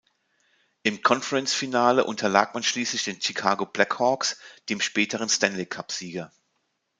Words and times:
Im 0.81 1.03
Conference 1.03 1.53
Finale 1.53 2.05
unterlag 2.05 2.55
man 2.55 2.63
schließlich 2.63 3.03
den 3.03 3.21
Chicago 3.21 3.67
Blackhawks, 3.67 4.39
dem 4.67 4.81
späteren 4.81 5.29
Stanley 5.29 5.67
Cup 5.67 5.91
Sieger. 5.91 6.31